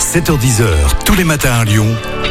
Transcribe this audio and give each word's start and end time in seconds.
7h10h, 0.00 0.64
tous 1.04 1.14
les 1.14 1.24
matins 1.24 1.52
à 1.60 1.64
Lyon, 1.64 1.86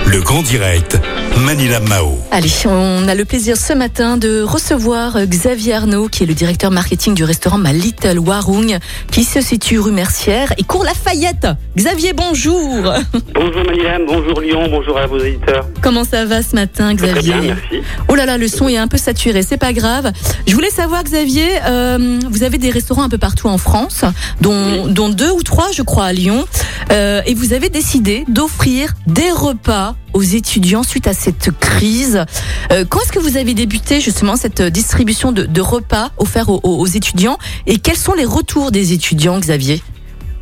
le 0.07 0.19
grand 0.21 0.41
direct, 0.41 0.99
Manila 1.37 1.79
Mao. 1.79 2.17
Allez, 2.31 2.49
on 2.65 3.07
a 3.07 3.13
le 3.13 3.23
plaisir 3.25 3.55
ce 3.57 3.73
matin 3.73 4.17
de 4.17 4.41
recevoir 4.41 5.25
Xavier 5.25 5.75
Arnaud, 5.75 6.09
qui 6.09 6.23
est 6.23 6.25
le 6.25 6.33
directeur 6.33 6.71
marketing 6.71 7.13
du 7.13 7.23
restaurant 7.23 7.59
Ma 7.59 7.71
Little 7.71 8.17
Warung, 8.19 8.79
qui 9.11 9.23
se 9.23 9.39
situe 9.39 9.79
rue 9.79 9.91
Mercière 9.91 10.51
et 10.57 10.63
cours 10.63 10.83
Lafayette. 10.83 11.47
Xavier, 11.77 12.13
bonjour. 12.13 12.91
Bonjour 13.35 13.63
Manilam, 13.65 14.01
bonjour 14.07 14.41
Lyon, 14.41 14.67
bonjour 14.69 14.97
à 14.97 15.05
vos 15.05 15.19
éditeurs. 15.19 15.65
Comment 15.81 16.03
ça 16.03 16.25
va 16.25 16.41
ce 16.41 16.55
matin, 16.55 16.95
Très 16.95 17.13
Xavier 17.13 17.33
bien, 17.33 17.55
merci. 17.55 17.85
Oh 18.09 18.15
là 18.15 18.25
là, 18.25 18.37
le 18.37 18.47
son 18.47 18.67
est 18.67 18.77
un 18.77 18.87
peu 18.87 18.97
saturé, 18.97 19.43
c'est 19.43 19.57
pas 19.57 19.73
grave. 19.73 20.11
Je 20.47 20.55
voulais 20.55 20.71
savoir, 20.71 21.03
Xavier, 21.03 21.47
euh, 21.67 22.19
vous 22.29 22.43
avez 22.43 22.57
des 22.57 22.71
restaurants 22.71 23.03
un 23.03 23.09
peu 23.09 23.19
partout 23.19 23.47
en 23.47 23.59
France, 23.59 24.03
dont, 24.41 24.87
dont 24.87 25.09
deux 25.09 25.31
ou 25.31 25.43
trois, 25.43 25.71
je 25.71 25.83
crois, 25.83 26.05
à 26.05 26.13
Lyon, 26.13 26.45
euh, 26.91 27.21
et 27.25 27.35
vous 27.35 27.53
avez 27.53 27.58
décidé 27.67 28.23
d'offrir 28.29 28.93
des 29.07 29.29
repas 29.31 29.95
aux 30.13 30.21
étudiants 30.21 30.83
suite 30.83 31.07
à 31.07 31.13
cette 31.13 31.51
crise. 31.59 32.23
Euh, 32.71 32.85
quand 32.87 33.01
est-ce 33.01 33.11
que 33.11 33.19
vous 33.19 33.35
avez 33.35 33.53
débuté 33.53 33.99
justement 33.99 34.37
cette 34.37 34.61
distribution 34.61 35.33
de, 35.33 35.43
de 35.43 35.59
repas 35.61 36.11
offerts 36.17 36.47
aux, 36.49 36.61
aux 36.63 36.85
étudiants? 36.87 37.37
Et 37.67 37.79
quels 37.79 37.97
sont 37.97 38.13
les 38.13 38.23
retours 38.23 38.71
des 38.71 38.93
étudiants, 38.93 39.37
Xavier? 39.37 39.81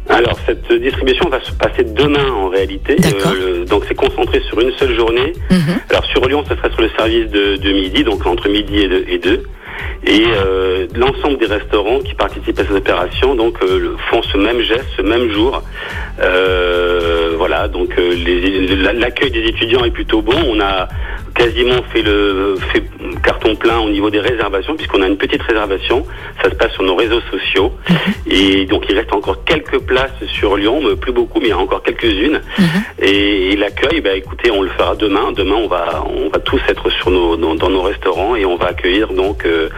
Alors 0.09 0.39
cette 0.45 0.71
distribution 0.81 1.27
va 1.29 1.43
se 1.43 1.51
passer 1.51 1.83
demain 1.83 2.29
en 2.31 2.47
réalité. 2.49 2.95
D'accord. 2.97 3.33
le- 3.33 3.65
donc 3.65 3.83
c'est 3.89 3.95
concentré 3.95 4.41
sur 4.47 4.59
une 4.61 4.71
seule 4.79 4.95
journée. 4.95 5.33
Mhm. 5.51 5.79
Alors 5.89 6.05
sur 6.05 6.25
Lyon, 6.27 6.43
ça 6.47 6.55
sera 6.55 6.69
sur 6.69 6.81
le 6.81 6.89
service 6.97 7.29
de, 7.29 7.57
de 7.57 7.71
midi, 7.73 8.03
donc 8.05 8.25
entre 8.25 8.47
midi 8.47 8.77
et. 8.77 9.13
Et, 9.15 9.19
deux. 9.19 9.43
Et, 10.07 10.23
euh, 10.25 10.87
l'ensemble 10.95 11.37
des 11.37 11.47
restaurants 11.47 11.99
qui 11.99 12.13
participent 12.13 12.59
à 12.59 12.63
cette 12.63 12.71
opération 12.71 13.35
euh, 13.61 13.95
font 14.09 14.21
ce 14.21 14.37
même 14.37 14.61
geste, 14.61 14.85
ce 14.95 15.01
même 15.01 15.29
jour. 15.31 15.61
Euh, 16.21 17.26
voilà, 17.37 17.67
donc 17.67 17.89
euh, 17.97 18.93
l'accueil 18.93 19.31
des 19.31 19.43
étudiants 19.43 19.83
est 19.85 19.91
plutôt 19.91 20.21
bon. 20.21 20.35
On 20.47 20.59
a 20.59 20.87
quasiment 21.35 21.83
fait 21.93 22.01
le 22.01 22.55
fait 22.73 22.83
carton 23.23 23.55
plein 23.55 23.79
au 23.79 23.89
niveau 23.89 24.09
des 24.09 24.19
réservations 24.19 24.75
puisqu'on 24.75 25.01
a 25.01 25.07
une 25.07 25.17
petite 25.17 25.43
réservation. 25.43 26.05
Ça 26.41 26.49
se 26.49 26.55
passe 26.55 26.73
sur 26.73 26.83
nos 26.83 26.95
réseaux 26.95 27.21
sociaux 27.31 27.73
et 28.25 28.65
donc 28.65 28.85
il 28.89 28.97
reste 28.97 29.13
encore 29.13 29.43
quelques 29.45 29.79
places 29.79 30.25
sur 30.27 30.57
Lyon, 30.57 30.81
mais 30.83 30.95
plus 30.95 31.11
beaucoup, 31.11 31.39
mais 31.39 31.47
il 31.47 31.51
y 31.51 31.53
en 31.53 31.59
a 31.59 31.63
encore 31.63 31.83
quelques-unes. 31.83 32.41
Et, 33.01 33.51
et 33.51 33.55
l'accueil, 33.55 34.01
bah 34.01 34.15
écoutez, 34.15 34.51
on 34.51 34.61
le 34.61 34.69
fera 34.69 34.95
demain. 34.95 35.31
Demain, 35.31 35.55
on 35.55 35.67
va 35.67 36.03
on 36.09 36.29
va 36.29 36.39
tous 36.39 36.61
être 36.67 36.89
sur 36.89 37.11
nos 37.11 37.37
dans, 37.37 37.55
dans 37.55 37.69
nos 37.69 37.83
restaurants 37.83 38.35
et 38.35 38.45
on 38.45 38.55
va 38.55 38.67
accueillir 38.67 39.13
donc 39.13 39.45
euh, 39.45 39.69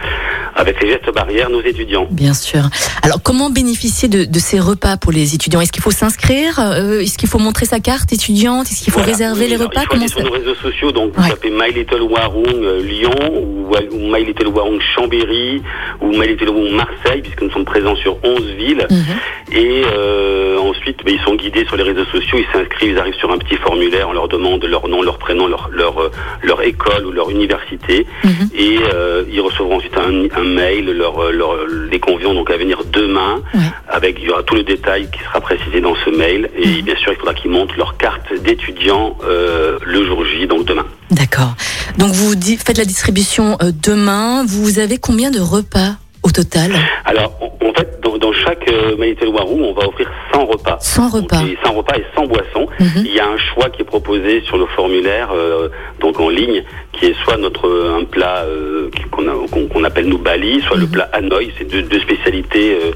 avec 0.54 0.82
les 0.82 0.90
gestes 0.90 1.12
barrières 1.14 1.50
nos 1.50 1.62
étudiants. 1.62 2.06
Bien 2.10 2.34
sûr. 2.34 2.68
Alors, 3.02 3.22
comment 3.22 3.50
bénéficier 3.50 4.08
de, 4.08 4.24
de 4.24 4.38
ces 4.38 4.58
repas 4.60 4.96
pour 4.96 5.12
les 5.12 5.34
étudiants? 5.34 5.60
Est-ce 5.60 5.72
qu'il 5.72 5.82
faut 5.82 5.90
s'inscrire? 5.90 6.58
Euh, 6.58 7.00
Est-ce 7.00 7.16
qu'il 7.18 7.28
faut 7.28 7.38
montrer 7.38 7.66
sa 7.66 7.80
carte 7.80 8.12
étudiante? 8.12 8.66
Est-ce 8.70 8.82
qu'il 8.82 8.92
faut 8.92 8.98
Voilà. 9.00 9.12
réserver 9.12 9.44
Oui, 9.44 9.50
les 9.50 9.56
repas? 9.56 9.80
Il 9.82 9.84
faut 9.84 9.88
Comment 9.90 10.00
aller 10.02 10.08
ça 10.10 10.16
sur 10.16 10.24
nos 10.24 10.32
réseaux 10.32 10.54
sociaux, 10.56 10.92
donc 10.92 11.12
vous 11.14 11.28
tapez 11.28 11.50
My 11.50 11.72
Little 11.72 12.02
Warung 12.02 12.46
euh, 12.64 12.82
Lyon 12.82 13.10
ou, 13.32 13.70
ou 13.92 14.12
My 14.14 14.24
Little 14.24 14.48
Warung 14.48 14.80
Chambéry 14.94 15.62
ou 16.00 16.08
My 16.08 16.26
Little 16.26 16.48
Warung 16.50 16.72
Marseille, 16.74 17.22
puisque 17.22 17.42
nous 17.42 17.50
sommes 17.50 17.64
présents 17.64 17.96
sur 17.96 18.16
11 18.24 18.42
villes. 18.58 18.86
Mhm. 18.90 19.06
Et 19.52 19.82
euh, 19.86 20.58
ensuite, 20.58 20.89
ils 21.12 21.20
sont 21.20 21.34
guidés 21.34 21.64
sur 21.66 21.76
les 21.76 21.82
réseaux 21.82 22.04
sociaux, 22.06 22.38
ils 22.38 22.46
s'inscrivent, 22.52 22.92
ils 22.92 22.98
arrivent 22.98 23.14
sur 23.14 23.30
un 23.30 23.38
petit 23.38 23.56
formulaire, 23.56 24.08
on 24.08 24.12
leur 24.12 24.28
demande 24.28 24.64
leur 24.64 24.86
nom, 24.88 25.02
leur 25.02 25.18
prénom, 25.18 25.46
leur 25.46 25.68
leur, 25.72 26.00
euh, 26.00 26.10
leur 26.42 26.62
école 26.62 27.06
ou 27.06 27.12
leur 27.12 27.30
université, 27.30 28.06
Mhm. 28.24 28.48
et 28.54 28.78
euh, 28.94 29.22
ils 29.30 29.40
recevront 29.40 29.76
ensuite 29.78 29.96
un, 29.96 30.40
un 30.40 30.44
mail, 30.44 30.86
leur, 30.92 31.18
euh, 31.22 31.30
leur, 31.32 31.56
les 31.90 32.00
convions 32.00 32.34
donc 32.34 32.50
à 32.50 32.56
venir 32.56 32.78
demain, 32.92 33.42
Ouais. 33.54 33.60
avec 33.88 34.18
il 34.20 34.26
y 34.26 34.30
aura 34.30 34.42
tout 34.42 34.54
le 34.54 34.62
détail 34.62 35.08
qui 35.12 35.20
sera 35.24 35.40
précisé 35.40 35.80
dans 35.80 35.94
ce 36.04 36.10
mail, 36.10 36.50
et 36.56 36.66
Mhm. 36.66 36.80
bien 36.82 36.96
sûr 36.96 37.12
il 37.12 37.16
faudra 37.18 37.34
qu'ils 37.34 37.50
montent 37.50 37.76
leur 37.76 37.96
carte 37.96 38.32
d'étudiant 38.42 39.16
euh, 39.24 39.78
le 39.84 40.04
jour 40.04 40.24
J, 40.24 40.46
donc 40.46 40.64
demain. 40.64 40.86
D'accord. 41.10 41.54
Donc, 41.98 42.12
vous 42.12 42.34
faites 42.64 42.78
la 42.78 42.84
distribution 42.84 43.58
demain. 43.84 44.44
Vous 44.46 44.78
avez 44.78 44.98
combien 44.98 45.30
de 45.32 45.40
repas 45.40 45.96
au 46.22 46.30
total? 46.30 46.70
Alors 47.04 47.32
en 47.62 47.72
fait, 47.74 47.89
dans, 48.02 48.18
dans 48.18 48.32
chaque 48.32 48.68
euh, 48.70 48.94
Warung, 49.30 49.62
on 49.62 49.72
va 49.72 49.86
offrir 49.88 50.10
100 50.32 50.44
repas. 50.46 50.78
100 50.80 51.08
repas. 51.08 51.36
Donc, 51.40 51.48
et 51.50 51.58
100 51.64 51.72
repas 51.74 51.94
et 51.96 52.04
100 52.16 52.26
boissons. 52.26 52.66
Mhm. 52.78 53.02
Il 53.04 53.14
y 53.14 53.20
a 53.20 53.26
un 53.28 53.36
choix 53.38 53.68
qui 53.70 53.82
est 53.82 53.84
proposé 53.84 54.42
sur 54.42 54.56
le 54.58 54.66
formulaire, 54.66 55.30
euh, 55.34 55.68
donc 56.00 56.18
en 56.20 56.28
ligne, 56.28 56.62
qui 56.92 57.06
est 57.06 57.14
soit 57.24 57.36
notre 57.36 57.68
un 58.00 58.04
plat 58.04 58.44
euh, 58.46 58.90
qu'on 59.10 59.84
appelle 59.84 60.06
nous 60.06 60.18
bali, 60.18 60.60
soit 60.66 60.76
le 60.76 60.84
Mhm. 60.86 60.90
plat 60.92 61.08
hanoï. 61.12 61.52
C'est 61.58 61.64
deux, 61.68 61.82
deux 61.82 62.00
spécialités 62.00 62.78
euh, 62.82 62.90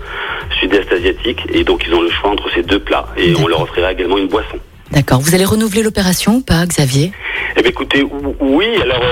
sud-est 0.60 0.90
asiatiques, 0.92 1.40
et 1.52 1.64
donc 1.64 1.84
ils 1.86 1.94
ont 1.94 2.02
le 2.02 2.10
choix 2.10 2.30
entre 2.30 2.50
ces 2.54 2.62
deux 2.62 2.80
plats. 2.80 3.06
Et 3.16 3.34
on 3.42 3.46
leur 3.46 3.62
offrira 3.62 3.92
également 3.92 4.18
une 4.18 4.28
boisson. 4.28 4.56
D'accord. 4.90 5.20
Vous 5.20 5.34
allez 5.34 5.44
renouveler 5.44 5.82
l'opération 5.82 6.36
ou 6.36 6.40
pas, 6.42 6.66
Xavier? 6.66 7.12
Eh 7.56 7.62
bien, 7.62 7.70
écoutez, 7.70 8.02
ou- 8.02 8.36
oui, 8.40 8.66
alors. 8.82 9.02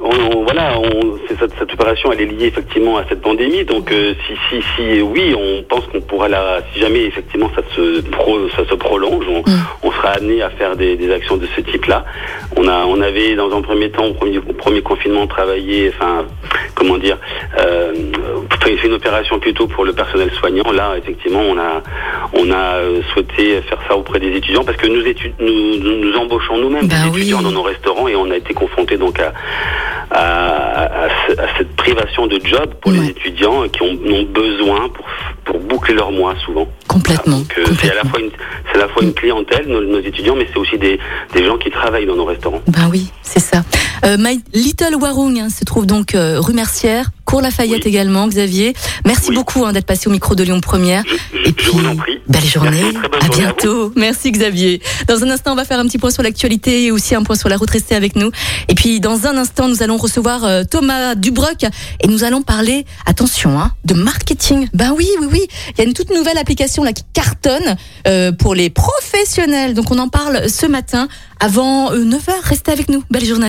On, 0.00 0.10
on- 0.36 0.42
voilà, 0.44 0.78
on, 0.78 1.18
cette, 1.28 1.52
cette 1.58 1.72
opération, 1.72 2.12
elle 2.12 2.20
est 2.22 2.26
liée 2.26 2.46
effectivement 2.46 2.98
à 2.98 3.04
cette 3.08 3.20
pandémie. 3.20 3.64
Donc, 3.64 3.90
euh, 3.92 4.14
si, 4.26 4.34
si, 4.48 4.62
si, 4.76 5.00
oui, 5.02 5.34
on 5.36 5.62
pense 5.64 5.84
qu'on 5.86 6.00
pourra 6.00 6.28
la, 6.28 6.60
si 6.72 6.80
jamais 6.80 7.04
effectivement 7.04 7.50
ça 7.54 7.62
se, 7.74 8.00
pro, 8.02 8.48
ça 8.50 8.64
se 8.68 8.74
prolonge, 8.74 9.24
on, 9.28 9.40
Mm. 9.46 9.62
on 9.84 9.92
sera 9.92 10.08
amené 10.10 10.42
à 10.42 10.50
faire 10.50 10.76
des, 10.76 10.96
des 10.96 11.10
actions 11.12 11.36
de 11.36 11.46
ce 11.54 11.60
type-là. 11.60 12.04
On 12.56 12.66
a, 12.68 12.84
on 12.86 13.00
avait 13.00 13.34
dans 13.36 13.54
un 13.56 13.62
premier 13.62 13.90
temps, 13.90 14.06
au 14.06 14.14
premier, 14.14 14.38
au 14.38 14.52
premier 14.52 14.82
confinement, 14.82 15.26
travaillé, 15.26 15.92
enfin, 15.94 16.24
comment 16.74 16.96
dire, 16.98 17.18
euh, 17.58 17.92
fait 18.62 18.74
une 18.84 18.94
opération 18.94 19.38
plutôt 19.38 19.66
pour 19.68 19.84
le 19.84 19.92
personnel 19.92 20.30
soignant. 20.32 20.70
Là, 20.72 20.94
effectivement, 20.98 21.40
on 21.40 21.56
a, 21.58 21.82
on 22.34 22.50
a 22.50 22.76
euh, 22.76 23.00
souhaité 23.12 23.60
faire 23.62 23.78
ça 23.88 23.96
auprès 23.96 24.18
des 24.18 24.34
étudiants 24.36 24.64
parce 24.64 24.76
que 24.78 24.86
nous, 24.88 25.02
nous, 25.40 26.00
nous, 26.00 26.16
embauchons 26.16 26.58
nous-mêmes 26.58 26.88
des 26.88 26.96
oui. 27.12 27.18
étudiants 27.20 27.42
dans 27.42 27.52
nos 27.52 27.62
restaurants 27.62 28.08
et 28.08 28.16
on 28.16 28.30
a 28.30 28.36
été 28.36 28.52
confrontés 28.54 28.96
donc 28.96 29.20
à, 29.20 29.32
à, 30.16 31.04
à 31.04 31.06
à 31.06 31.58
cette 31.58 31.74
privation 31.76 32.26
de 32.26 32.40
job 32.44 32.74
pour 32.80 32.92
Ouais. 32.92 32.98
les 33.00 33.08
étudiants 33.08 33.68
qui 33.68 33.82
ont, 33.82 33.98
ont 34.16 34.22
besoin 34.24 34.88
pour, 34.88 35.04
pour 35.44 35.58
boucler 35.60 35.94
leur 35.94 36.10
mois 36.12 36.34
souvent. 36.44 36.66
Complètement. 36.88 37.42
Euh, 37.58 37.64
c'est 37.80 37.90
à 37.90 37.94
la 37.96 38.04
fois 38.04 38.20
une, 38.20 38.30
c'est 38.70 38.78
à 38.78 38.82
la 38.82 38.88
fois 38.88 39.02
une 39.02 39.12
clientèle, 39.12 39.66
nos, 39.66 39.80
nos 39.82 39.98
étudiants, 40.00 40.36
mais 40.36 40.46
c'est 40.52 40.58
aussi 40.58 40.78
des, 40.78 40.98
des 41.34 41.44
gens 41.44 41.58
qui 41.58 41.70
travaillent 41.70 42.06
dans 42.06 42.16
nos 42.16 42.24
restaurants. 42.24 42.62
Ben 42.68 42.88
oui, 42.90 43.10
c'est 43.22 43.40
ça. 43.40 43.62
Euh, 44.04 44.16
My 44.18 44.40
Little 44.54 44.94
Warung 45.00 45.38
hein, 45.38 45.48
se 45.50 45.64
trouve 45.64 45.86
donc 45.86 46.14
euh, 46.14 46.40
rue 46.40 46.54
Mercière, 46.54 47.06
cours 47.26 47.42
Lafayette 47.42 47.82
Oui. 47.84 47.90
également, 47.90 48.26
Xavier. 48.28 48.72
Merci 49.04 49.26
Oui. 49.30 49.34
beaucoup 49.34 49.66
hein, 49.66 49.72
d'être 49.74 49.84
passé 49.84 50.08
au 50.08 50.10
micro 50.12 50.34
de 50.34 50.42
Lyon 50.44 50.60
Première. 50.62 51.02
Je, 51.06 51.38
je- 51.44 51.48
Et 51.50 51.52
puis, 51.52 51.72
belle 52.28 52.44
journée. 52.44 52.80
Merci, 52.82 53.20
à 53.20 53.28
bientôt. 53.28 53.92
Merci 53.96 54.30
Xavier. 54.32 54.80
Dans 55.08 55.22
un 55.22 55.30
instant, 55.30 55.52
on 55.52 55.56
va 55.56 55.64
faire 55.66 55.78
un 55.78 55.84
petit 55.86 55.98
point 55.98 56.10
sur 56.10 56.22
l'actualité 56.22 56.84
et 56.84 56.90
aussi 56.90 57.14
un 57.14 57.22
point 57.22 57.36
sur 57.36 57.48
la 57.50 57.56
route. 57.58 57.70
Restez 57.70 57.94
avec 57.94 58.16
nous. 58.16 58.30
Et 58.68 58.74
puis, 58.74 59.00
dans 59.00 59.26
un 59.26 59.36
instant, 59.36 59.68
nous 59.68 59.82
allons 59.82 59.96
recevoir 59.98 60.44
euh, 60.44 60.62
Thomas 60.64 61.14
Dubroc 61.14 61.64
et 62.00 62.08
nous 62.08 62.24
allons 62.24 62.42
parler, 62.42 62.86
attention, 63.04 63.58
hein, 63.60 63.72
de 63.84 63.94
marketing. 63.94 64.68
Ben 64.72 64.92
oui, 64.96 65.06
oui, 65.20 65.26
oui. 65.32 65.40
Il 65.72 65.78
y 65.78 65.80
a 65.82 65.84
une 65.84 65.94
toute 65.94 66.10
nouvelle 66.14 66.38
application 66.38 66.84
là 66.84 66.92
qui 66.92 67.02
cartonne 67.12 67.76
euh, 68.06 68.32
pour 68.32 68.54
les 68.54 68.70
professionnels. 68.70 69.74
Donc, 69.74 69.90
on 69.90 69.98
en 69.98 70.08
parle 70.08 70.48
ce 70.48 70.66
matin 70.66 71.08
avant 71.40 71.92
9h. 71.92 72.30
Restez 72.44 72.70
avec 72.72 72.88
nous. 72.88 73.02
Belle 73.10 73.24
journée. 73.24 73.48